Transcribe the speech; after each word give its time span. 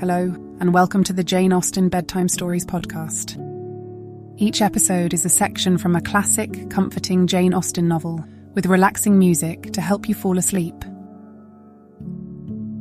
Hello, 0.00 0.34
and 0.60 0.72
welcome 0.72 1.04
to 1.04 1.12
the 1.12 1.22
Jane 1.22 1.52
Austen 1.52 1.90
Bedtime 1.90 2.26
Stories 2.26 2.64
podcast. 2.64 3.36
Each 4.38 4.62
episode 4.62 5.12
is 5.12 5.26
a 5.26 5.28
section 5.28 5.76
from 5.76 5.94
a 5.94 6.00
classic, 6.00 6.70
comforting 6.70 7.26
Jane 7.26 7.52
Austen 7.52 7.86
novel 7.86 8.24
with 8.54 8.64
relaxing 8.64 9.18
music 9.18 9.74
to 9.74 9.82
help 9.82 10.08
you 10.08 10.14
fall 10.14 10.38
asleep. 10.38 10.74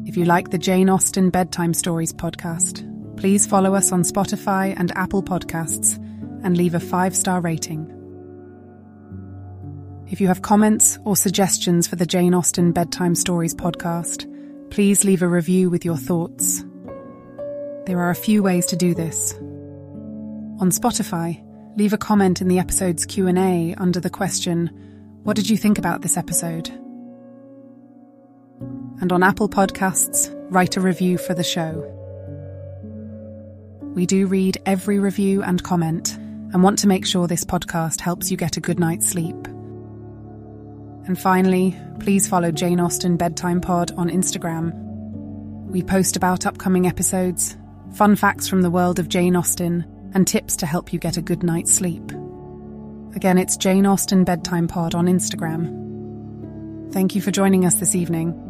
If 0.05 0.16
you 0.16 0.24
like 0.24 0.52
the 0.52 0.58
Jane 0.58 0.90
Austen 0.90 1.29
Bedtime 1.29 1.74
Stories 1.74 2.14
podcast, 2.14 2.88
please 3.18 3.46
follow 3.46 3.76
us 3.76 3.92
on 3.92 4.04
Spotify 4.04 4.74
and 4.78 4.94
Apple 4.96 5.22
Podcasts 5.22 5.98
and 6.46 6.56
leave 6.56 6.74
a 6.74 6.80
five 6.80 7.14
star 7.14 7.42
rating. 7.42 7.86
If 10.08 10.22
you 10.22 10.28
have 10.28 10.42
comments 10.42 10.98
or 11.04 11.18
suggestions 11.18 11.86
for 11.86 11.98
the 11.98 12.06
Jane 12.06 12.34
Austen 12.34 12.72
Bedtime 12.72 13.14
Stories 13.14 13.54
podcast, 13.54 14.26
please 14.72 15.04
leave 15.04 15.22
a 15.22 15.28
review 15.28 15.70
with 15.70 15.84
your 15.84 15.98
thoughts. 15.98 16.64
There 17.86 18.00
are 18.00 18.09
a 18.09 18.16
few 18.16 18.44
ways 18.44 18.66
to 18.67 18.76
do 18.76 18.94
this. 18.94 19.34
On 20.59 20.70
Spotify, 20.70 21.41
leave 21.77 21.94
a 21.94 21.98
comment 21.98 22.41
in 22.41 22.48
the 22.48 22.59
episode's 22.59 23.05
Q&A 23.05 23.73
under 23.76 23.99
the 23.99 24.09
question, 24.09 24.67
what 25.23 25.35
did 25.35 25.49
you 25.49 25.58
think 25.58 25.77
about 25.77 26.02
this 26.02 26.18
episode? 26.18 26.70
And 29.02 29.12
on 29.12 29.23
Apple 29.23 29.49
Podcasts, 29.49 30.34
write 30.49 30.76
a 30.76 30.81
review 30.81 31.18
for 31.18 31.34
the 31.34 31.44
show. 31.44 31.95
We 33.96 34.05
do 34.05 34.27
read 34.27 34.57
every 34.66 34.99
review 34.99 35.41
and 35.43 35.63
comment 35.63 36.16
and 36.18 36.63
want 36.63 36.80
to 36.80 36.88
make 36.88 37.05
sure 37.05 37.27
this 37.27 37.46
podcast 37.46 38.02
helps 38.02 38.30
you 38.32 38.38
get 38.38 38.57
a 38.57 38.62
good 38.62 38.80
night's 38.80 39.07
sleep. 39.09 39.35
And 41.05 41.20
finally, 41.20 41.76
please 41.99 42.27
follow 42.27 42.52
Jane 42.52 42.80
Austen 42.80 43.18
Bedtime 43.18 43.62
Pod 43.62 43.91
on 43.98 44.09
Instagram. 44.09 44.73
We 45.66 45.84
post 45.84 46.16
about 46.16 46.46
upcoming 46.46 46.88
episodes, 46.88 47.55
fun 47.93 48.16
facts 48.16 48.48
from 48.48 48.61
the 48.61 48.71
world 48.71 48.99
of 48.99 49.09
Jane 49.09 49.35
Austen, 49.35 49.85
and 50.13 50.27
tips 50.27 50.55
to 50.57 50.65
help 50.65 50.91
you 50.91 50.99
get 50.99 51.18
a 51.18 51.21
good 51.21 51.43
night's 51.43 51.73
sleep. 51.73 52.12
Again, 53.15 53.37
it's 53.37 53.57
Jane 53.57 53.85
Austen 53.85 54.23
Bedtime 54.23 54.68
Pod 54.68 54.96
on 54.96 55.05
Instagram. 55.05 56.93
Thank 56.93 57.15
you 57.15 57.21
for 57.21 57.31
joining 57.31 57.65
us 57.65 57.76
this 57.76 57.96
evening. 57.96 58.49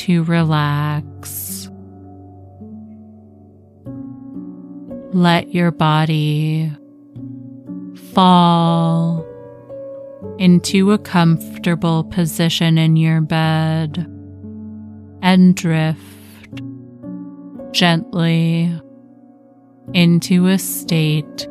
To 0.00 0.24
relax. 0.24 1.68
Let 5.12 5.52
your 5.52 5.70
body 5.70 6.72
fall 8.14 9.26
into 10.38 10.92
a 10.92 10.98
comfortable 10.98 12.04
position 12.04 12.78
in 12.78 12.96
your 12.96 13.20
bed 13.20 13.98
and 15.20 15.54
drift 15.54 16.00
gently 17.72 18.80
into 19.92 20.46
a 20.46 20.58
state 20.58 21.46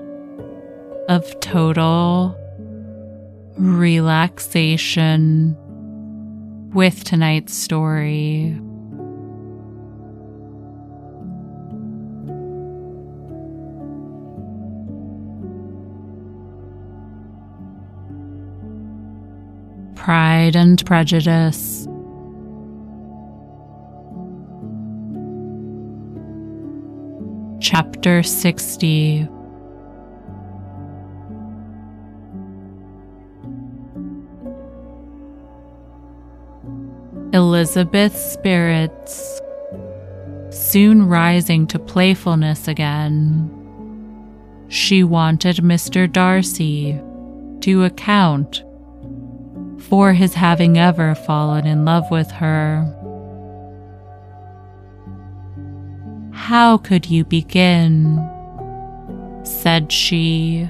of 1.08 1.40
total 1.40 2.36
relaxation 3.60 5.56
with 6.74 7.04
tonight's 7.04 7.54
story. 7.54 8.60
Pride 19.96 20.56
and 20.56 20.84
Prejudice. 20.86 21.88
Chapter 27.62 28.24
60 28.24 29.28
Elizabeth's 37.34 38.34
spirits 38.34 39.40
soon 40.50 41.08
rising 41.08 41.68
to 41.68 41.78
playfulness 41.78 42.68
again. 42.68 43.56
She 44.68 45.04
wanted 45.04 45.58
Mr. 45.58 46.12
Darcy 46.12 47.00
to 47.62 47.84
account 47.84 48.64
for 49.78 50.14
his 50.14 50.34
having 50.34 50.78
ever 50.78 51.14
fallen 51.14 51.68
in 51.68 51.86
love 51.86 52.10
with 52.10 52.32
her. 52.32 52.96
How 56.32 56.78
could 56.78 57.10
you 57.10 57.26
begin? 57.26 58.28
said 59.44 59.92
she. 59.92 60.70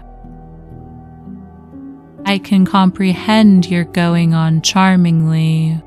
I 2.26 2.38
can 2.38 2.66
comprehend 2.66 3.66
your 3.66 3.86
going 3.86 4.34
on 4.34 4.62
charmingly 4.62 5.82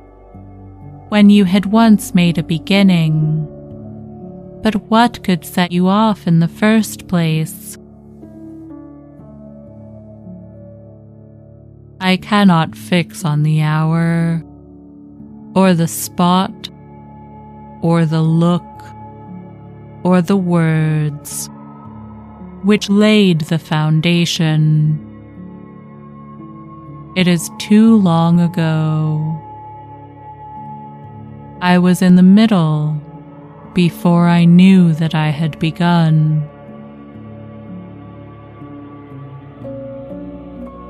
when 1.13 1.29
you 1.29 1.45
had 1.45 1.67
once 1.67 2.15
made 2.15 2.39
a 2.39 2.43
beginning. 2.43 3.47
But 4.63 4.77
what 4.89 5.23
could 5.23 5.45
set 5.45 5.71
you 5.71 5.87
off 5.87 6.27
in 6.27 6.41
the 6.41 6.49
first 6.49 7.07
place? 7.07 7.77
I 12.01 12.17
cannot 12.17 12.75
fix 12.75 13.27
on 13.27 13.43
the 13.43 13.61
hour, 13.61 14.43
or 15.55 15.75
the 15.75 15.87
spot, 15.87 16.71
or 17.83 18.07
the 18.07 18.23
look, 18.23 18.65
or 20.05 20.23
the 20.23 20.39
words 20.39 21.51
which 22.63 22.89
laid 22.89 23.43
the 23.43 23.59
foundation. 23.59 24.99
It 27.19 27.29
is 27.29 27.51
too 27.59 27.97
long 27.97 28.41
ago. 28.41 29.52
I 31.63 31.79
was 31.79 32.03
in 32.03 32.17
the 32.17 32.25
middle 32.25 33.01
before 33.73 34.27
I 34.27 34.47
knew 34.47 34.95
that 34.95 35.15
I 35.15 35.29
had 35.29 35.61
begun. 35.61 36.43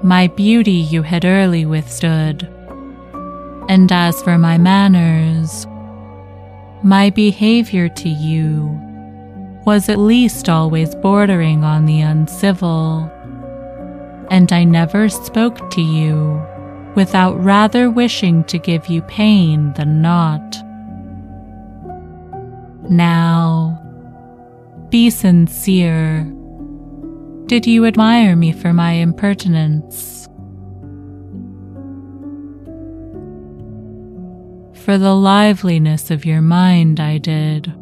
My 0.03 0.29
beauty 0.29 0.73
you 0.73 1.03
had 1.03 1.27
early 1.27 1.67
withstood, 1.67 2.49
and 3.69 3.93
as 3.93 4.23
for 4.23 4.39
my 4.39 4.57
manners, 4.57 5.67
my 6.83 7.11
behavior 7.11 7.91
to 7.91 8.09
you 8.09 8.81
was 9.67 9.91
at 9.91 9.99
least 9.99 10.49
always 10.49 10.95
bordering 10.95 11.65
on 11.65 11.85
the 11.85 12.01
uncivil, 12.01 13.13
and 14.31 14.51
I 14.51 14.65
never 14.65 15.11
spoke 15.11 15.71
to 15.73 15.83
you 15.83 16.43
without 16.95 17.43
rather 17.43 17.91
wishing 17.91 18.45
to 18.45 18.59
give 18.59 18.87
you 18.89 19.03
pain 19.03 19.73
than 19.75 20.03
not. 20.03 20.57
Now, 22.91 23.79
be 24.89 25.11
sincere. 25.11 26.25
Did 27.47 27.67
you 27.67 27.85
admire 27.85 28.37
me 28.37 28.53
for 28.53 28.73
my 28.73 28.93
impertinence? 28.93 30.27
For 34.85 34.99
the 34.99 35.15
liveliness 35.15 36.11
of 36.11 36.25
your 36.25 36.41
mind, 36.41 36.99
I 36.99 37.19
did. 37.19 37.73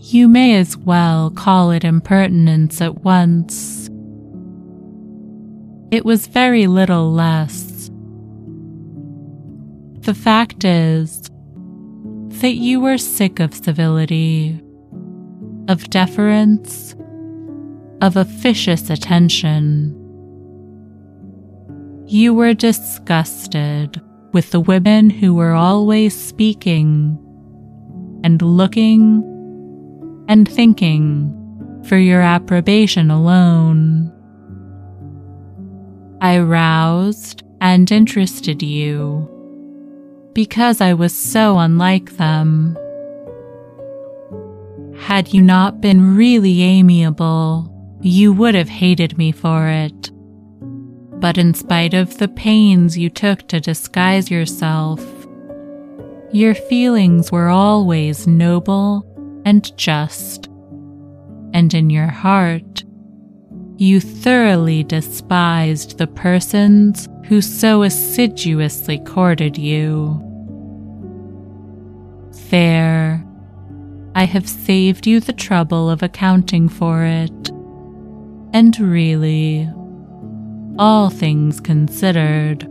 You 0.00 0.28
may 0.28 0.56
as 0.56 0.76
well 0.78 1.30
call 1.30 1.70
it 1.70 1.84
impertinence 1.84 2.80
at 2.80 3.04
once. 3.04 3.89
It 5.90 6.04
was 6.04 6.28
very 6.28 6.68
little 6.68 7.12
less. 7.12 7.90
The 10.02 10.14
fact 10.14 10.64
is 10.64 11.22
that 12.40 12.54
you 12.54 12.80
were 12.80 12.96
sick 12.96 13.40
of 13.40 13.52
civility, 13.52 14.60
of 15.68 15.90
deference, 15.90 16.94
of 18.00 18.16
officious 18.16 18.88
attention. 18.88 19.96
You 22.06 22.34
were 22.34 22.54
disgusted 22.54 24.00
with 24.32 24.52
the 24.52 24.60
women 24.60 25.10
who 25.10 25.34
were 25.34 25.54
always 25.54 26.18
speaking 26.18 27.18
and 28.22 28.40
looking 28.40 29.24
and 30.28 30.48
thinking 30.48 31.36
for 31.84 31.96
your 31.96 32.20
approbation 32.20 33.10
alone. 33.10 34.12
I 36.20 36.38
roused 36.38 37.42
and 37.60 37.90
interested 37.90 38.62
you 38.62 39.28
because 40.34 40.80
I 40.80 40.94
was 40.94 41.14
so 41.14 41.58
unlike 41.58 42.16
them. 42.16 42.76
Had 44.98 45.32
you 45.32 45.40
not 45.42 45.80
been 45.80 46.16
really 46.16 46.62
amiable, 46.62 47.98
you 48.00 48.32
would 48.32 48.54
have 48.54 48.68
hated 48.68 49.16
me 49.16 49.32
for 49.32 49.68
it. 49.68 50.10
But 51.20 51.38
in 51.38 51.54
spite 51.54 51.94
of 51.94 52.18
the 52.18 52.28
pains 52.28 52.98
you 52.98 53.10
took 53.10 53.48
to 53.48 53.60
disguise 53.60 54.30
yourself, 54.30 55.04
your 56.32 56.54
feelings 56.54 57.32
were 57.32 57.48
always 57.48 58.26
noble 58.26 59.06
and 59.44 59.76
just, 59.76 60.48
and 61.54 61.72
in 61.74 61.90
your 61.90 62.08
heart, 62.08 62.84
you 63.80 63.98
thoroughly 63.98 64.84
despised 64.84 65.96
the 65.96 66.06
persons 66.06 67.08
who 67.24 67.40
so 67.40 67.82
assiduously 67.82 68.98
courted 68.98 69.56
you. 69.56 70.20
There, 72.50 73.24
I 74.14 74.24
have 74.24 74.46
saved 74.46 75.06
you 75.06 75.18
the 75.18 75.32
trouble 75.32 75.88
of 75.88 76.02
accounting 76.02 76.68
for 76.68 77.04
it, 77.04 77.48
and 78.52 78.78
really, 78.78 79.66
all 80.78 81.08
things 81.08 81.58
considered, 81.58 82.70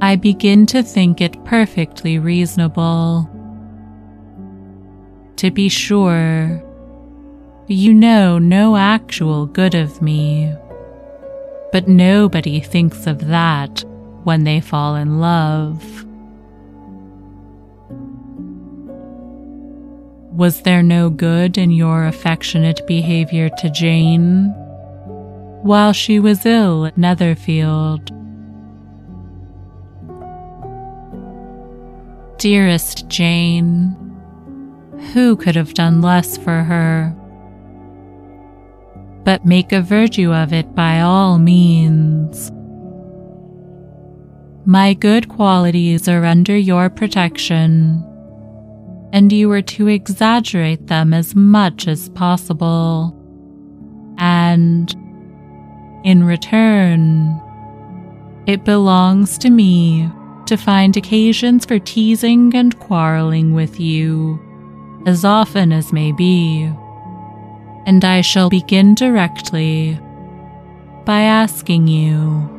I 0.00 0.16
begin 0.16 0.64
to 0.66 0.82
think 0.82 1.20
it 1.20 1.44
perfectly 1.44 2.18
reasonable. 2.18 3.28
To 5.36 5.50
be 5.50 5.68
sure, 5.68 6.63
you 7.66 7.94
know 7.94 8.38
no 8.38 8.76
actual 8.76 9.46
good 9.46 9.74
of 9.74 10.02
me, 10.02 10.52
but 11.72 11.88
nobody 11.88 12.60
thinks 12.60 13.06
of 13.06 13.26
that 13.28 13.84
when 14.24 14.44
they 14.44 14.60
fall 14.60 14.94
in 14.94 15.20
love. 15.20 15.82
Was 20.36 20.62
there 20.62 20.82
no 20.82 21.10
good 21.10 21.56
in 21.58 21.70
your 21.70 22.06
affectionate 22.06 22.86
behavior 22.86 23.50
to 23.58 23.70
Jane? 23.70 24.54
while 25.64 25.94
she 25.94 26.20
was 26.20 26.44
ill 26.44 26.84
at 26.84 26.98
Netherfield. 26.98 28.10
Dearest 32.36 33.08
Jane, 33.08 33.96
who 35.14 35.36
could 35.36 35.56
have 35.56 35.72
done 35.72 36.02
less 36.02 36.36
for 36.36 36.62
her? 36.64 37.16
But 39.24 39.46
make 39.46 39.72
a 39.72 39.80
virtue 39.80 40.32
of 40.32 40.52
it 40.52 40.74
by 40.74 41.00
all 41.00 41.38
means. 41.38 42.52
My 44.66 44.94
good 44.94 45.28
qualities 45.28 46.08
are 46.08 46.24
under 46.24 46.56
your 46.56 46.88
protection, 46.88 48.02
and 49.12 49.32
you 49.32 49.50
are 49.52 49.62
to 49.62 49.88
exaggerate 49.88 50.86
them 50.86 51.12
as 51.12 51.34
much 51.34 51.88
as 51.88 52.08
possible. 52.10 53.14
And 54.18 54.94
in 56.04 56.24
return, 56.24 57.40
it 58.46 58.64
belongs 58.64 59.38
to 59.38 59.50
me 59.50 60.10
to 60.46 60.56
find 60.56 60.96
occasions 60.96 61.64
for 61.64 61.78
teasing 61.78 62.54
and 62.54 62.78
quarreling 62.78 63.54
with 63.54 63.80
you 63.80 64.38
as 65.06 65.24
often 65.24 65.72
as 65.72 65.92
may 65.92 66.12
be. 66.12 66.70
And 67.86 68.04
I 68.04 68.20
shall 68.20 68.48
begin 68.48 68.94
directly 68.94 69.98
by 71.04 71.20
asking 71.20 71.88
you, 71.88 72.50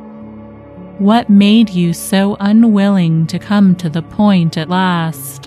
what 0.98 1.28
made 1.28 1.68
you 1.70 1.92
so 1.92 2.36
unwilling 2.40 3.26
to 3.26 3.38
come 3.38 3.74
to 3.76 3.88
the 3.90 4.02
point 4.02 4.56
at 4.56 4.68
last? 4.68 5.46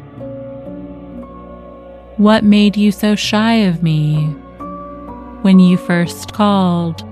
What 2.18 2.44
made 2.44 2.78
you 2.78 2.92
so 2.92 3.16
shy 3.16 3.56
of 3.56 3.81
me 3.81 4.26
when 5.42 5.60
you 5.60 5.78
first 5.78 6.34
called? 6.34 7.10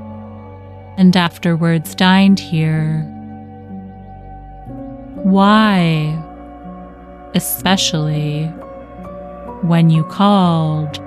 and 0.98 1.16
afterwards 1.16 1.94
dined 1.94 2.40
here. 2.40 3.04
Why, 5.24 6.24
especially 7.36 8.46
when 9.62 9.90
you 9.92 10.04
called, 10.06 11.00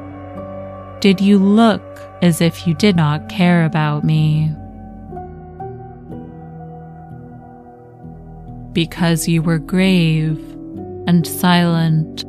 did 1.01 1.21
you 1.21 1.39
look 1.39 1.83
as 2.23 2.41
if 2.41 2.67
you 2.67 2.75
did 2.75 2.97
not 2.97 3.29
care 3.29 3.65
about 3.65 4.05
me? 4.05 4.51
Because 8.73 9.27
you 9.29 9.43
were 9.43 9.59
grave 9.59 10.39
and 11.07 11.27
silent 11.27 12.25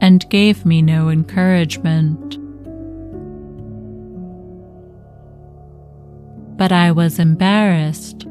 and 0.00 0.28
gave 0.30 0.64
me 0.64 0.82
no 0.82 1.08
encouragement. 1.08 2.38
but 6.62 6.70
I 6.70 6.92
was 6.92 7.18
embarrassed. 7.18 8.22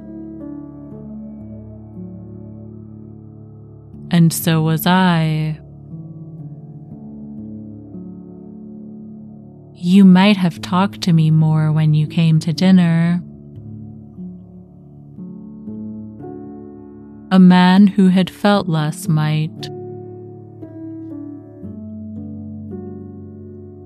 And 4.09 4.31
so 4.31 4.61
was 4.61 4.87
I. 4.87 5.60
You 9.83 10.05
might 10.05 10.37
have 10.37 10.61
talked 10.61 11.01
to 11.01 11.11
me 11.11 11.31
more 11.31 11.71
when 11.71 11.95
you 11.95 12.05
came 12.05 12.39
to 12.41 12.53
dinner. 12.53 13.19
A 17.31 17.39
man 17.39 17.87
who 17.87 18.09
had 18.09 18.29
felt 18.29 18.69
less 18.69 19.07
might. 19.07 19.49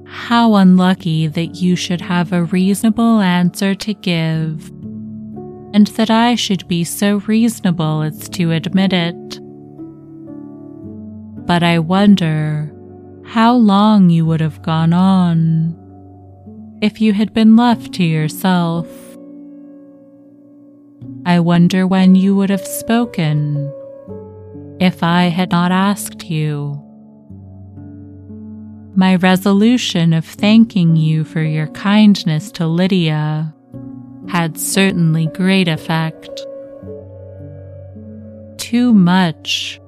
How 0.06 0.56
unlucky 0.56 1.28
that 1.28 1.62
you 1.62 1.78
should 1.78 2.02
have 2.02 2.34
a 2.34 2.44
reasonable 2.44 3.22
answer 3.22 3.74
to 3.76 3.94
give, 3.94 4.68
and 5.74 5.88
that 5.96 6.10
I 6.10 6.36
should 6.36 6.68
be 6.68 6.84
so 6.84 7.22
reasonable 7.25 8.02
as 8.02 8.28
to 8.32 8.52
admit 8.52 8.92
it. 8.92 9.40
But 11.48 11.64
I 11.64 11.80
wonder 11.80 12.70
how 13.24 13.56
long 13.56 14.10
you 14.10 14.25
would 14.25 14.42
have 14.42 14.62
gone 14.62 14.92
on 14.92 15.85
if 16.86 17.01
you 17.01 17.13
had 17.13 17.34
been 17.34 17.56
left 17.56 17.94
to 17.94 18.04
yourself. 18.04 18.88
I 21.25 21.39
wonder 21.39 21.88
when 21.88 22.13
you 22.13 22.36
would 22.36 22.51
have 22.51 22.63
spoken 22.63 23.74
if 24.80 25.01
I 25.01 25.24
had 25.24 25.50
not 25.50 25.72
asked 25.72 26.30
you 26.30 26.80
my 28.96 29.15
resolution 29.15 30.13
of 30.13 30.25
thanking 30.25 30.96
you 30.96 31.24
for 31.24 31.42
your 31.42 31.68
kindness 31.70 32.51
to 32.51 32.68
Lydia 32.68 33.51
had 34.30 34.56
certainly 34.56 35.25
great 35.34 35.68
effect. 35.68 36.46
Too 38.58 38.94
much, 38.94 39.82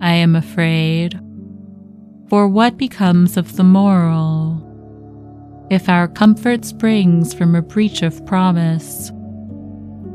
I 0.00 0.14
am 0.14 0.34
afraid, 0.34 1.20
for 2.28 2.48
what 2.48 2.76
becomes 2.76 3.36
of 3.36 3.54
the 3.56 3.64
moral 3.64 4.69
if 5.70 5.88
our 5.88 6.08
comfort 6.08 6.64
springs 6.64 7.32
from 7.32 7.54
a 7.54 7.62
breach 7.62 8.02
of 8.02 8.26
promise? 8.26 9.10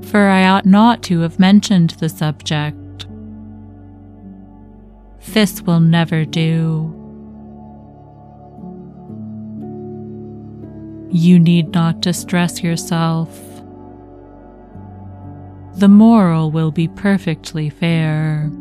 For 0.04 0.28
I 0.28 0.48
ought 0.48 0.66
not 0.66 1.02
to 1.04 1.22
have 1.22 1.40
mentioned 1.40 1.92
the 1.92 2.10
subject. 2.10 3.08
This 5.30 5.62
will 5.62 5.80
never 5.80 6.26
do. 6.26 6.92
You 11.12 11.40
need 11.40 11.74
not 11.74 12.02
distress 12.02 12.62
yourself. 12.62 13.40
The 15.78 15.88
moral 15.88 16.52
will 16.52 16.72
be 16.72 16.90
perfectly 16.90 17.70
fair. 17.70 18.52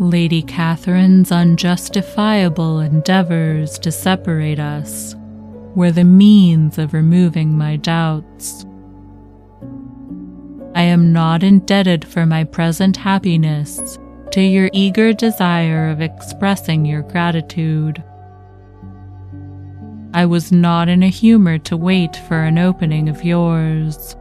Lady 0.00 0.42
Catherine's 0.42 1.30
unjustifiable 1.30 2.80
endeavors 2.80 3.78
to 3.78 3.92
separate 3.92 4.58
us 4.58 5.14
were 5.76 5.92
the 5.92 6.02
means 6.02 6.78
of 6.78 6.92
removing 6.92 7.56
my 7.56 7.76
doubts. 7.76 8.66
I 10.74 10.82
am 10.82 11.12
not 11.12 11.44
indebted 11.44 12.04
for 12.04 12.26
my 12.26 12.42
present 12.42 12.96
happiness 12.96 13.96
to 14.32 14.40
your 14.40 14.68
eager 14.72 15.12
desire 15.12 15.88
of 15.90 16.00
expressing 16.00 16.84
your 16.84 17.02
gratitude. 17.02 18.02
I 20.12 20.26
was 20.26 20.50
not 20.50 20.88
in 20.88 21.04
a 21.04 21.08
humor 21.08 21.58
to 21.58 21.76
wait 21.76 22.16
for 22.26 22.42
an 22.42 22.58
opening 22.58 23.08
of 23.08 23.22
yours. 23.22 24.16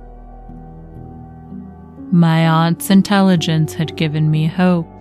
My 2.11 2.47
aunt's 2.47 2.91
intelligence 2.91 3.73
had 3.73 3.97
given 3.97 4.29
me 4.29 4.45
hope, 4.45 4.92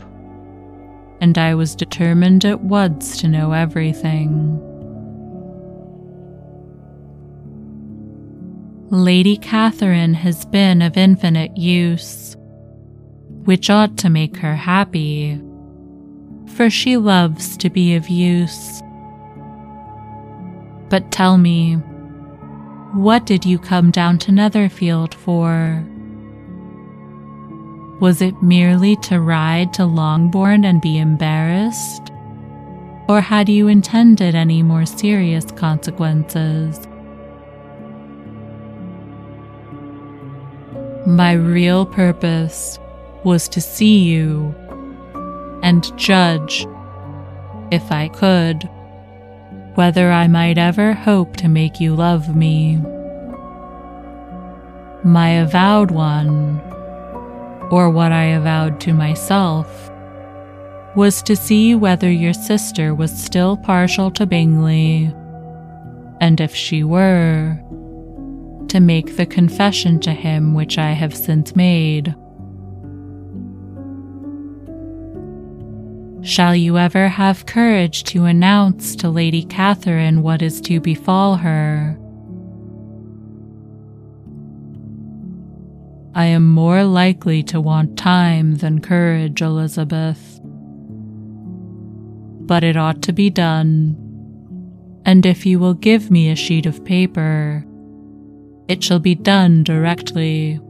and 1.22 1.38
I 1.38 1.54
was 1.54 1.76
determined 1.76 2.44
at 2.44 2.62
once 2.62 3.16
to 3.18 3.28
know 3.28 3.52
everything. 3.52 4.58
Lady 8.90 9.36
Catherine 9.36 10.14
has 10.14 10.44
been 10.46 10.82
of 10.82 10.96
infinite 10.96 11.56
use, 11.56 12.36
which 13.44 13.70
ought 13.70 13.96
to 13.98 14.10
make 14.10 14.36
her 14.38 14.56
happy, 14.56 15.40
for 16.56 16.68
she 16.68 16.96
loves 16.96 17.56
to 17.58 17.70
be 17.70 17.94
of 17.94 18.08
use. 18.08 18.82
But 20.88 21.12
tell 21.12 21.38
me, 21.38 21.74
what 22.94 23.26
did 23.26 23.46
you 23.46 23.60
come 23.60 23.92
down 23.92 24.18
to 24.18 24.32
Netherfield 24.32 25.14
for? 25.14 25.86
Was 28.02 28.20
it 28.20 28.42
merely 28.42 28.96
to 28.96 29.20
ride 29.20 29.72
to 29.74 29.84
Longbourn 29.84 30.64
and 30.64 30.82
be 30.82 30.98
embarrassed? 30.98 32.10
Or 33.08 33.20
had 33.20 33.48
you 33.48 33.68
intended 33.68 34.34
any 34.34 34.60
more 34.60 34.86
serious 34.86 35.44
consequences? 35.52 36.80
My 41.06 41.34
real 41.34 41.86
purpose 41.86 42.76
was 43.22 43.48
to 43.50 43.60
see 43.60 44.00
you 44.00 44.52
and 45.62 45.96
judge, 45.96 46.66
if 47.70 47.92
I 47.92 48.08
could, 48.08 48.68
whether 49.76 50.10
I 50.10 50.26
might 50.26 50.58
ever 50.58 50.92
hope 50.92 51.36
to 51.36 51.46
make 51.46 51.78
you 51.80 51.94
love 51.94 52.34
me. 52.34 52.78
My 55.04 55.28
avowed 55.28 55.92
one, 55.92 56.60
or 57.70 57.90
what 57.90 58.12
I 58.12 58.24
avowed 58.24 58.80
to 58.80 58.92
myself, 58.92 59.90
was 60.94 61.22
to 61.22 61.36
see 61.36 61.74
whether 61.74 62.10
your 62.10 62.34
sister 62.34 62.94
was 62.94 63.16
still 63.16 63.56
partial 63.56 64.10
to 64.12 64.26
Bingley, 64.26 65.12
and 66.20 66.40
if 66.40 66.54
she 66.54 66.84
were, 66.84 67.58
to 68.68 68.80
make 68.80 69.16
the 69.16 69.26
confession 69.26 70.00
to 70.00 70.12
him 70.12 70.54
which 70.54 70.78
I 70.78 70.92
have 70.92 71.14
since 71.14 71.56
made. 71.56 72.14
Shall 76.22 76.54
you 76.54 76.78
ever 76.78 77.08
have 77.08 77.46
courage 77.46 78.04
to 78.04 78.26
announce 78.26 78.94
to 78.96 79.10
Lady 79.10 79.42
Catherine 79.42 80.22
what 80.22 80.40
is 80.40 80.60
to 80.62 80.80
befall 80.80 81.36
her? 81.36 81.98
I 86.14 86.26
am 86.26 86.46
more 86.46 86.84
likely 86.84 87.42
to 87.44 87.60
want 87.60 87.96
time 87.96 88.56
than 88.56 88.82
courage, 88.82 89.40
Elizabeth. 89.40 90.40
But 92.44 92.62
it 92.64 92.76
ought 92.76 93.00
to 93.02 93.12
be 93.14 93.30
done, 93.30 93.96
and 95.06 95.24
if 95.24 95.46
you 95.46 95.58
will 95.58 95.72
give 95.72 96.10
me 96.10 96.28
a 96.28 96.36
sheet 96.36 96.66
of 96.66 96.84
paper, 96.84 97.64
it 98.68 98.84
shall 98.84 98.98
be 98.98 99.14
done 99.14 99.64
directly. 99.64 100.60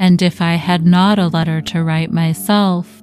And 0.00 0.22
if 0.22 0.40
I 0.40 0.54
had 0.54 0.86
not 0.86 1.18
a 1.18 1.28
letter 1.28 1.60
to 1.60 1.84
write 1.84 2.10
myself, 2.10 3.02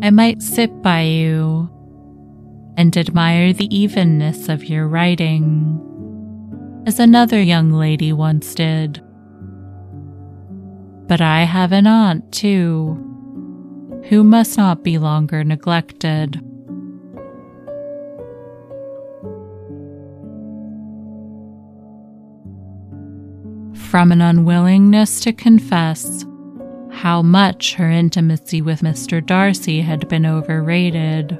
I 0.00 0.10
might 0.10 0.42
sit 0.42 0.82
by 0.82 1.02
you 1.02 1.70
and 2.76 2.96
admire 2.96 3.52
the 3.52 3.74
evenness 3.74 4.48
of 4.48 4.66
your 4.66 4.86
writing, 4.86 5.80
as 6.86 7.00
another 7.00 7.42
young 7.42 7.72
lady 7.72 8.12
once 8.12 8.54
did. 8.54 9.02
But 11.08 11.20
I 11.20 11.42
have 11.42 11.72
an 11.72 11.86
aunt, 11.86 12.32
too, 12.32 13.02
who 14.08 14.24
must 14.24 14.56
not 14.56 14.82
be 14.82 14.96
longer 14.96 15.44
neglected. 15.44 16.40
from 23.90 24.10
an 24.12 24.20
unwillingness 24.20 25.20
to 25.20 25.32
confess 25.32 26.26
how 26.90 27.22
much 27.22 27.74
her 27.74 27.88
intimacy 27.90 28.60
with 28.60 28.80
Mr. 28.80 29.24
Darcy 29.24 29.80
had 29.80 30.06
been 30.08 30.26
overrated. 30.26 31.38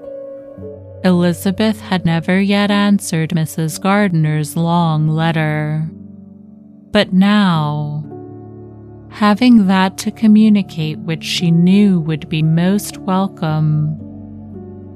Elizabeth 1.06 1.80
had 1.80 2.04
never 2.04 2.40
yet 2.40 2.68
answered 2.68 3.30
Mrs. 3.30 3.80
Gardiner's 3.80 4.56
long 4.56 5.06
letter. 5.06 5.88
But 6.90 7.12
now, 7.12 8.04
having 9.10 9.68
that 9.68 9.98
to 9.98 10.10
communicate 10.10 10.98
which 10.98 11.22
she 11.22 11.52
knew 11.52 12.00
would 12.00 12.28
be 12.28 12.42
most 12.42 12.98
welcome, 12.98 13.96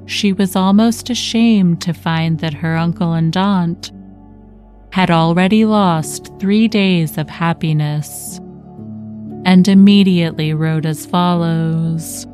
she 0.06 0.32
was 0.32 0.56
almost 0.56 1.10
ashamed 1.10 1.80
to 1.82 1.94
find 1.94 2.40
that 2.40 2.54
her 2.54 2.76
uncle 2.76 3.12
and 3.12 3.36
aunt 3.36 3.92
had 4.90 5.12
already 5.12 5.64
lost 5.64 6.32
three 6.40 6.66
days 6.66 7.18
of 7.18 7.30
happiness, 7.30 8.38
and 9.44 9.68
immediately 9.68 10.54
wrote 10.54 10.86
as 10.86 11.06
follows 11.06 12.26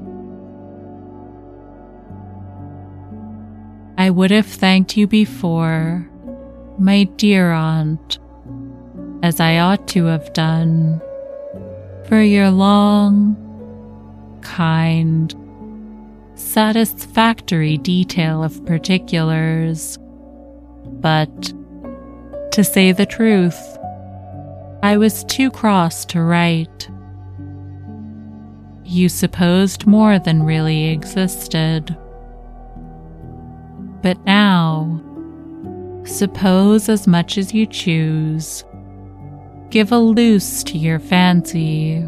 I 3.98 4.10
would 4.10 4.30
have 4.30 4.46
thanked 4.46 4.96
you 4.96 5.06
before, 5.06 6.06
my 6.78 7.04
dear 7.04 7.50
aunt, 7.52 8.18
as 9.22 9.40
I 9.40 9.58
ought 9.58 9.88
to 9.88 10.04
have 10.04 10.32
done, 10.34 11.00
for 12.06 12.20
your 12.20 12.50
long, 12.50 13.36
kind, 14.42 15.34
satisfactory 16.34 17.78
detail 17.78 18.44
of 18.44 18.64
particulars, 18.66 19.98
but 21.00 21.52
to 22.52 22.62
say 22.62 22.92
the 22.92 23.06
truth, 23.06 23.78
I 24.82 24.98
was 24.98 25.24
too 25.24 25.50
cross 25.50 26.04
to 26.06 26.20
write. 26.20 26.90
You 28.84 29.08
supposed 29.08 29.86
more 29.86 30.18
than 30.18 30.42
really 30.42 30.90
existed. 30.90 31.96
But 34.06 34.24
now, 34.24 35.02
suppose 36.04 36.88
as 36.88 37.08
much 37.08 37.36
as 37.38 37.52
you 37.52 37.66
choose. 37.66 38.62
Give 39.70 39.90
a 39.90 39.98
loose 39.98 40.62
to 40.62 40.78
your 40.78 41.00
fancy. 41.00 42.06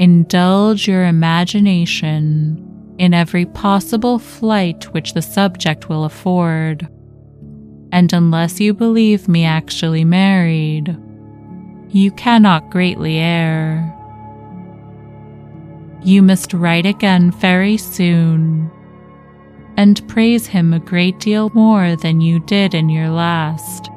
Indulge 0.00 0.88
your 0.88 1.04
imagination 1.04 2.96
in 2.98 3.14
every 3.14 3.46
possible 3.46 4.18
flight 4.18 4.92
which 4.92 5.14
the 5.14 5.22
subject 5.22 5.88
will 5.88 6.04
afford 6.04 6.88
and 7.92 8.12
unless 8.12 8.58
you 8.58 8.74
believe 8.74 9.28
me 9.28 9.44
actually 9.44 10.04
married, 10.04 10.98
you 11.90 12.10
cannot 12.10 12.68
greatly 12.68 13.18
err. 13.18 13.96
You 16.02 16.20
must 16.20 16.52
write 16.52 16.86
again 16.86 17.30
very 17.30 17.76
soon 17.76 18.72
and 19.80 20.06
praise 20.08 20.46
him 20.46 20.72
a 20.72 20.78
great 20.78 21.18
deal 21.20 21.50
more 21.54 21.96
than 21.96 22.20
you 22.20 22.38
did 22.40 22.74
in 22.74 22.88
your 22.88 23.08
last. 23.08 23.90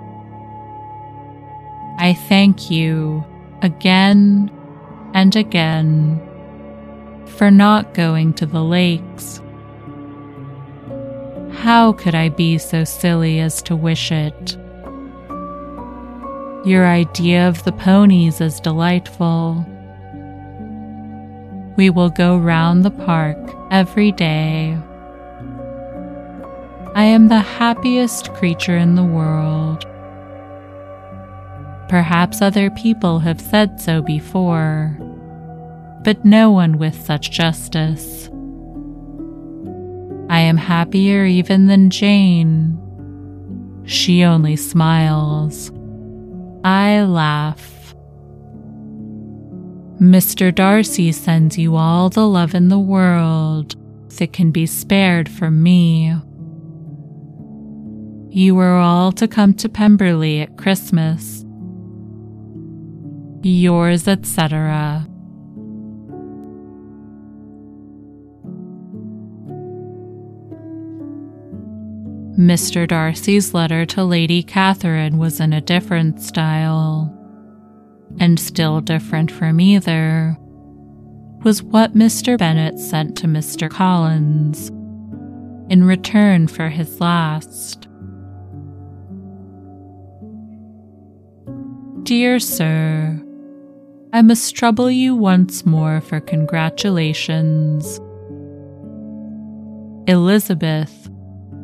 I 2.00 2.14
thank 2.28 2.72
you 2.72 3.24
again 3.62 4.52
and 5.14 5.36
again 5.36 6.22
for 7.38 7.52
not 7.52 7.94
going 7.94 8.34
to 8.36 8.46
the 8.46 8.64
lakes 8.64 9.42
how 11.64 11.94
could 11.94 12.14
I 12.14 12.28
be 12.28 12.58
so 12.58 12.84
silly 12.84 13.40
as 13.40 13.62
to 13.64 13.74
wish 13.74 14.12
it? 14.12 14.58
Your 16.66 16.86
idea 16.86 17.48
of 17.48 17.64
the 17.64 17.72
ponies 17.72 18.42
is 18.42 18.60
delightful. 18.60 19.66
We 21.78 21.90
will 21.90 22.10
go 22.10 22.38
round 22.38 22.84
the 22.84 22.92
park 22.92 23.38
every 23.72 24.12
day. 24.12 24.78
I 26.96 27.06
am 27.06 27.28
the 27.28 27.40
happiest 27.40 28.32
creature 28.36 28.78
in 28.78 28.94
the 28.94 29.04
world. 29.04 29.84
Perhaps 31.90 32.40
other 32.40 32.70
people 32.70 33.18
have 33.18 33.42
said 33.42 33.82
so 33.82 34.04
before, 34.04 34.96
but 36.04 36.24
no 36.24 36.52
one 36.52 36.78
with 36.78 36.94
such 37.04 37.32
justice. 37.32 38.30
I 40.30 40.40
am 40.40 40.56
happier 40.56 41.26
even 41.26 41.66
than 41.66 41.90
Jane. 41.90 42.80
She 43.86 44.24
only 44.24 44.56
smiles. 44.56 45.72
I 46.64 47.02
laugh. 47.02 47.96
Mr. 50.00 50.54
Darcy 50.54 51.12
sends 51.12 51.58
you 51.58 51.76
all 51.76 52.10
the 52.10 52.28
love 52.28 52.54
in 52.54 52.70
the 52.70 52.78
world 52.78 53.76
that 54.18 54.32
can 54.32 54.52
be 54.52 54.68
spared 54.68 55.28
from 55.28 55.64
me. 55.64 56.14
You 58.36 58.58
are 58.58 58.80
all 58.80 59.12
to 59.12 59.28
come 59.28 59.54
to 59.54 59.70
Pemberley 59.70 60.42
at 60.42 60.58
Christmas. 60.58 61.46
Yours, 63.44 64.08
etc. 64.08 65.06
Mr. 72.36 72.88
Darcy's 72.88 73.54
letter 73.54 73.86
to 73.86 74.04
Lady 74.04 74.42
Catherine 74.42 75.20
was 75.20 75.40
in 75.40 75.54
a 75.54 75.62
different 75.62 76.20
style, 76.20 77.16
and 78.20 78.40
still 78.40 78.82
different 78.82 79.30
from 79.30 79.62
either 79.62 80.36
was 81.44 81.62
what 81.62 81.94
Mr. 81.94 82.40
Bennet 82.40 82.80
sent 82.80 83.16
to 83.18 83.28
Mr. 83.28 83.70
Collins 83.70 84.70
in 85.72 85.84
return 85.84 86.48
for 86.48 86.70
his 86.70 87.00
last. 87.00 87.88
Dear 92.04 92.38
Sir, 92.38 93.18
I 94.12 94.22
must 94.22 94.54
trouble 94.58 94.92
you 94.92 95.16
once 95.16 95.66
more 95.66 96.02
for 96.02 96.20
congratulations. 96.20 98.02
Elizabeth 100.06 101.08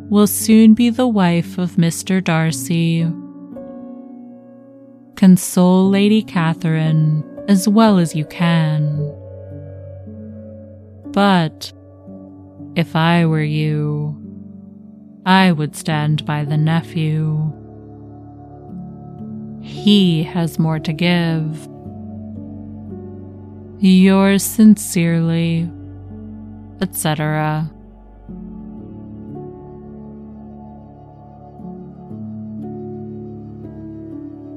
will 0.09 0.27
soon 0.27 0.75
be 0.75 0.91
the 0.91 1.09
wife 1.09 1.57
of 1.57 1.71
Mr. 1.71 2.23
Darcy. 2.23 3.03
Console 5.17 5.89
Lady 5.89 6.21
Catherine 6.21 7.21
as 7.49 7.67
well 7.67 7.97
as 7.97 8.15
you 8.15 8.23
can. 8.23 9.13
But 11.11 11.73
if 12.77 12.95
I 12.95 13.25
were 13.25 13.43
you, 13.43 14.15
I 15.25 15.51
would 15.51 15.75
stand 15.75 16.25
by 16.25 16.45
the 16.45 16.55
nephew. 16.55 17.58
He 19.69 20.23
has 20.23 20.57
more 20.57 20.79
to 20.79 20.91
give. 20.91 21.69
Yours 23.79 24.43
sincerely, 24.43 25.71
etc. 26.81 27.71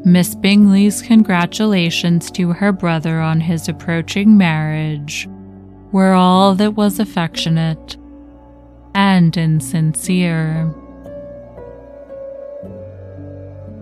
Miss 0.04 0.35
Bingley's 0.35 1.02
congratulations 1.02 2.31
to 2.33 2.52
her 2.52 2.73
brother 2.73 3.21
on 3.21 3.40
his 3.40 3.69
approaching 3.69 4.37
marriage 4.37 5.28
were 5.92 6.14
all 6.14 6.54
that 6.57 6.75
was 6.75 6.99
affectionate 6.99 7.97
and 8.95 9.37
insincere. 9.37 10.75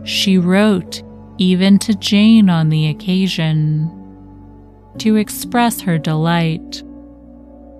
She 0.04 0.36
wrote 0.36 1.02
even 1.40 1.78
to 1.80 1.94
Jane 1.94 2.48
on 2.48 2.68
the 2.68 2.86
occasion 2.86 3.90
to 4.98 5.16
express 5.16 5.80
her 5.80 5.98
delight 5.98 6.82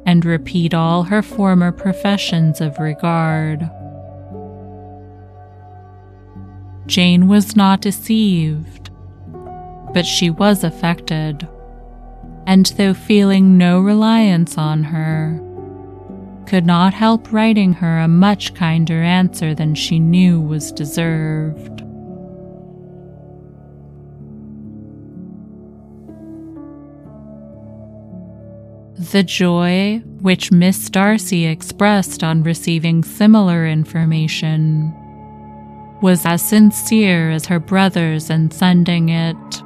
and 0.07 0.25
repeat 0.25 0.75
all 0.75 1.05
her 1.05 1.23
former 1.23 1.71
professions 1.71 2.61
of 2.61 2.79
regard. 2.79 3.71
Jane 6.87 7.29
was 7.29 7.55
not 7.55 7.81
deceived, 7.81 8.91
but 9.95 10.05
she 10.05 10.31
was 10.31 10.65
affected 10.65 11.47
and 12.47 12.67
though 12.77 12.95
feeling 12.95 13.57
no 13.57 13.81
reliance 13.81 14.59
on 14.59 14.83
her, 14.83 15.41
could 16.47 16.67
not 16.67 16.93
help 16.93 17.33
writing 17.33 17.75
her 17.75 18.01
a 18.01 18.09
much 18.09 18.55
kinder 18.55 19.03
answer 19.03 19.55
than 19.55 19.73
she 19.75 20.01
knew 20.01 20.41
was 20.41 20.73
deserved. 20.73 21.85
The 29.01 29.23
joy 29.23 30.03
which 30.21 30.53
Miss 30.53 30.91
Darcy 30.91 31.47
expressed 31.47 32.23
on 32.23 32.43
receiving 32.43 33.03
similar 33.03 33.67
information 33.67 34.95
was 36.03 36.27
as 36.27 36.43
sincere 36.43 37.31
as 37.31 37.47
her 37.47 37.59
brother's 37.59 38.31
in 38.31 38.51
sending 38.51 39.09
it. 39.09 39.63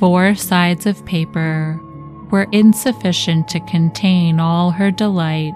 four 0.00 0.34
sides 0.34 0.86
of 0.86 1.04
paper 1.04 1.78
were 2.30 2.46
insufficient 2.52 3.46
to 3.48 3.60
contain 3.60 4.40
all 4.40 4.70
her 4.70 4.90
delight 4.90 5.52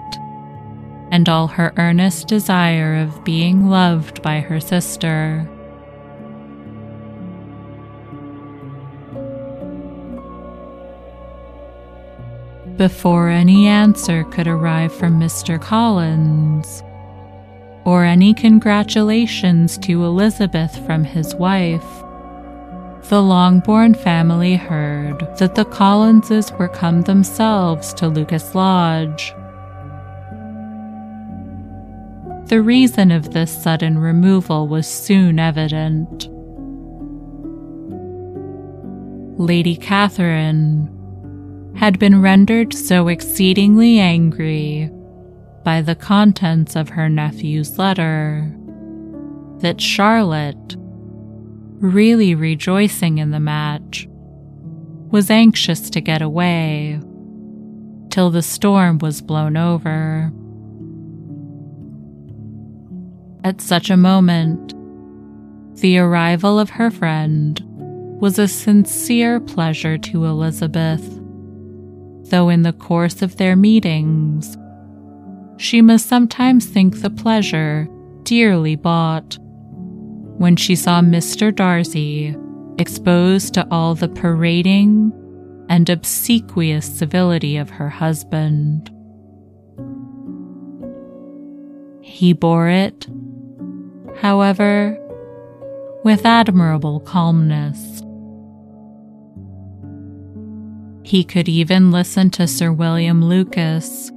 and 1.09 1.27
all 1.27 1.47
her 1.47 1.73
earnest 1.77 2.27
desire 2.27 2.95
of 2.97 3.23
being 3.23 3.69
loved 3.69 4.21
by 4.21 4.39
her 4.39 4.59
sister. 4.59 5.49
Before 12.85 13.29
any 13.29 13.65
answer 13.65 14.23
could 14.25 14.45
arrive 14.45 14.93
from 14.93 15.19
Mr. 15.19 15.59
Collins, 15.59 16.83
or 17.83 18.03
any 18.03 18.31
congratulations 18.31 19.79
to 19.79 20.05
Elizabeth 20.05 20.77
from 20.85 21.03
his 21.03 21.33
wife, 21.33 22.03
the 23.09 23.23
Longbourn 23.23 23.95
family 23.95 24.55
heard 24.55 25.17
that 25.39 25.55
the 25.55 25.65
Collinses 25.65 26.51
were 26.59 26.67
come 26.67 27.01
themselves 27.01 27.91
to 27.95 28.07
Lucas 28.07 28.53
Lodge. 28.53 29.33
The 32.49 32.61
reason 32.61 33.09
of 33.09 33.31
this 33.31 33.63
sudden 33.63 33.97
removal 33.97 34.67
was 34.67 34.85
soon 34.85 35.39
evident. 35.39 36.29
Lady 39.39 39.75
Catherine 39.75 40.94
had 41.75 41.99
been 41.99 42.21
rendered 42.21 42.73
so 42.73 43.07
exceedingly 43.07 43.99
angry 43.99 44.89
by 45.63 45.81
the 45.81 45.95
contents 45.95 46.75
of 46.75 46.89
her 46.89 47.09
nephew's 47.09 47.77
letter 47.77 48.51
that 49.59 49.81
Charlotte 49.81 50.75
really 51.79 52.35
rejoicing 52.35 53.17
in 53.17 53.31
the 53.31 53.39
match, 53.39 54.07
was 55.11 55.29
anxious 55.29 55.89
to 55.89 56.01
get 56.01 56.21
away 56.21 56.99
till 58.09 58.29
the 58.29 58.41
storm 58.41 58.97
was 58.99 59.21
blown 59.21 59.57
over. 59.57 60.31
At 63.43 63.61
such 63.61 63.89
a 63.89 63.97
moment, 63.97 64.73
the 65.79 65.97
arrival 65.99 66.57
of 66.57 66.71
her 66.71 66.89
friend 66.89 67.61
was 68.19 68.39
a 68.39 68.47
sincere 68.47 69.39
pleasure 69.39 69.97
to 69.97 70.25
Elizabeth, 70.25 71.14
though 72.29 72.49
in 72.49 72.63
the 72.63 72.73
course 72.73 73.21
of 73.21 73.37
their 73.37 73.55
meetings, 73.55 74.57
she 75.57 75.81
must 75.81 76.07
sometimes 76.07 76.65
think 76.65 77.01
the 77.01 77.09
pleasure 77.09 77.87
dearly 78.23 78.75
bought 78.75 79.37
when 80.37 80.55
she 80.55 80.75
saw 80.75 81.01
Mr. 81.01 81.55
Darcy 81.55 82.35
exposed 82.77 83.53
to 83.53 83.67
all 83.71 83.95
the 83.95 84.09
parading 84.09 85.11
and 85.69 85.89
obsequious 85.89 86.85
civility 86.85 87.57
of 87.57 87.69
her 87.69 87.89
husband. 87.89 88.89
He 92.01 92.33
bore 92.33 92.69
it, 92.69 93.07
however, 94.17 94.97
with 96.03 96.25
admirable 96.25 96.99
calmness. 96.99 98.04
He 101.05 101.23
could 101.23 101.47
even 101.47 101.91
listen 101.91 102.31
to 102.31 102.47
Sir 102.47 102.71
William 102.71 103.23
Lucas 103.23 104.11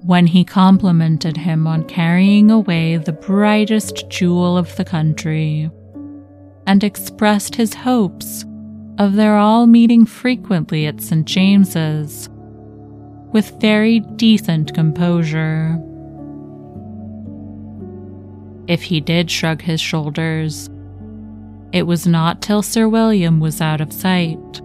when 0.00 0.26
he 0.26 0.44
complimented 0.46 1.36
him 1.36 1.66
on 1.66 1.84
carrying 1.84 2.50
away 2.50 2.96
the 2.96 3.12
brightest 3.12 4.08
jewel 4.08 4.56
of 4.56 4.74
the 4.76 4.84
country, 4.84 5.70
and 6.66 6.82
expressed 6.82 7.54
his 7.54 7.74
hopes 7.74 8.46
of 8.96 9.12
their 9.12 9.36
all 9.36 9.66
meeting 9.66 10.06
frequently 10.06 10.86
at 10.86 11.02
St. 11.02 11.26
James's, 11.26 12.30
with 13.34 13.60
very 13.60 14.00
decent 14.00 14.72
composure. 14.72 15.78
If 18.68 18.80
he 18.84 19.02
did 19.02 19.30
shrug 19.30 19.60
his 19.60 19.82
shoulders, 19.82 20.70
it 21.72 21.82
was 21.82 22.06
not 22.06 22.40
till 22.40 22.62
Sir 22.62 22.88
William 22.88 23.38
was 23.38 23.60
out 23.60 23.82
of 23.82 23.92
sight. 23.92 24.62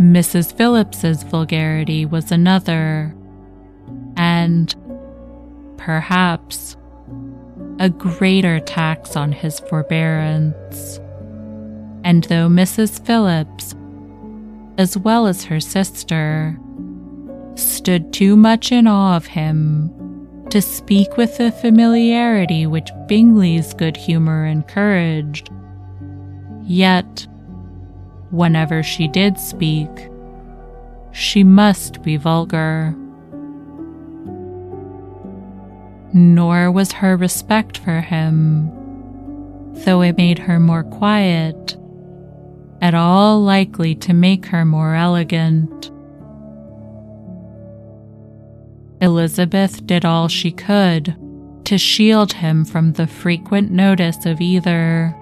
Mrs. 0.00 0.52
Phillips's 0.54 1.22
vulgarity 1.22 2.04
was 2.04 2.30
another, 2.30 3.14
and 4.16 4.74
perhaps 5.78 6.76
a 7.78 7.88
greater 7.88 8.60
tax 8.60 9.16
on 9.16 9.32
his 9.32 9.58
forbearance. 9.60 10.98
And 12.04 12.24
though 12.24 12.48
Mrs. 12.48 13.04
Phillips, 13.06 13.74
as 14.76 14.98
well 14.98 15.26
as 15.26 15.44
her 15.44 15.60
sister, 15.60 16.58
stood 17.54 18.12
too 18.12 18.36
much 18.36 18.72
in 18.72 18.86
awe 18.86 19.16
of 19.16 19.26
him 19.26 19.90
to 20.50 20.60
speak 20.60 21.16
with 21.16 21.38
the 21.38 21.50
familiarity 21.50 22.66
which 22.66 22.90
Bingley's 23.08 23.72
good 23.72 23.96
humour 23.96 24.44
encouraged. 24.44 25.50
Yet, 26.64 27.26
whenever 28.30 28.82
she 28.82 29.08
did 29.08 29.38
speak, 29.38 29.88
she 31.12 31.42
must 31.44 32.02
be 32.02 32.16
vulgar. 32.16 32.94
Nor 36.12 36.70
was 36.70 36.92
her 36.92 37.16
respect 37.16 37.78
for 37.78 38.00
him, 38.00 38.70
though 39.84 40.02
it 40.02 40.16
made 40.16 40.38
her 40.40 40.58
more 40.58 40.84
quiet, 40.84 41.76
at 42.80 42.94
all 42.94 43.40
likely 43.40 43.94
to 43.96 44.12
make 44.12 44.46
her 44.46 44.64
more 44.64 44.94
elegant. 44.94 45.90
Elizabeth 49.00 49.86
did 49.86 50.04
all 50.04 50.28
she 50.28 50.50
could 50.50 51.14
to 51.64 51.76
shield 51.76 52.32
him 52.32 52.64
from 52.64 52.92
the 52.92 53.06
frequent 53.06 53.70
notice 53.70 54.24
of 54.24 54.40
either, 54.40 55.14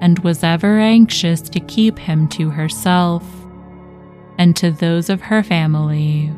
and 0.00 0.18
was 0.20 0.44
ever 0.44 0.78
anxious 0.78 1.40
to 1.40 1.60
keep 1.60 1.98
him 1.98 2.28
to 2.28 2.50
herself 2.50 3.24
and 4.38 4.54
to 4.56 4.70
those 4.70 5.08
of 5.08 5.22
her 5.22 5.42
family 5.42 6.32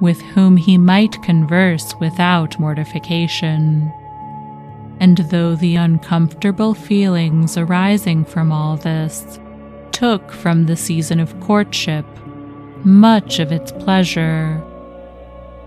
with 0.00 0.20
whom 0.22 0.56
he 0.56 0.78
might 0.78 1.22
converse 1.22 1.94
without 2.00 2.58
mortification. 2.58 3.92
And 4.98 5.18
though 5.30 5.56
the 5.56 5.76
uncomfortable 5.76 6.74
feelings 6.74 7.56
arising 7.56 8.24
from 8.24 8.50
all 8.50 8.76
this 8.76 9.38
took 9.92 10.32
from 10.32 10.66
the 10.66 10.76
season 10.76 11.20
of 11.20 11.38
courtship 11.40 12.06
much 12.84 13.38
of 13.38 13.52
its 13.52 13.72
pleasure, 13.72 14.62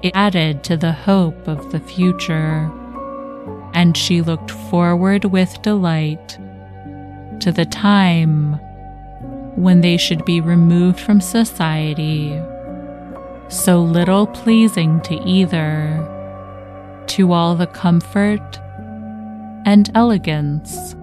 it 0.01 0.11
added 0.15 0.63
to 0.63 0.75
the 0.75 0.91
hope 0.91 1.47
of 1.47 1.71
the 1.71 1.79
future, 1.79 2.71
and 3.73 3.95
she 3.95 4.21
looked 4.21 4.49
forward 4.49 5.25
with 5.25 5.61
delight 5.61 6.39
to 7.39 7.51
the 7.51 7.65
time 7.65 8.53
when 9.55 9.81
they 9.81 9.97
should 9.97 10.25
be 10.25 10.41
removed 10.41 10.99
from 10.99 11.21
society, 11.21 12.41
so 13.49 13.81
little 13.81 14.27
pleasing 14.27 14.99
to 15.01 15.15
either, 15.25 16.09
to 17.07 17.31
all 17.31 17.55
the 17.55 17.67
comfort 17.67 18.59
and 19.65 19.91
elegance 19.93 20.95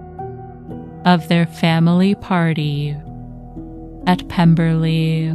of 1.05 1.27
their 1.27 1.45
family 1.45 2.13
party 2.15 2.95
at 4.07 4.27
Pemberley. 4.27 5.33